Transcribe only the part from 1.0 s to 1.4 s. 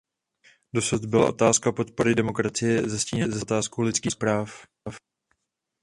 byla